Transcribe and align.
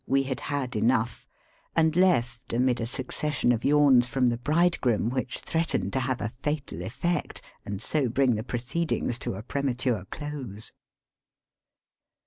30 0.07 0.11
we 0.11 0.23
had 0.23 0.39
had 0.39 0.75
enough, 0.75 1.27
and 1.75 1.95
left 1.95 2.53
amid 2.53 2.81
a 2.81 2.87
succession 2.87 3.51
of 3.51 3.63
yawns 3.63 4.07
from 4.07 4.29
the 4.29 4.37
bridegroom 4.39 5.11
which 5.11 5.37
threatened 5.41 5.93
to 5.93 5.99
have 5.99 6.19
a 6.19 6.31
fatal 6.41 6.81
effect, 6.81 7.39
and 7.67 7.83
so 7.83 8.09
bring 8.09 8.33
the 8.33 8.43
proceedings 8.43 9.19
to 9.19 9.35
a 9.35 9.43
prematm'e 9.43 10.09
close. 10.09 10.71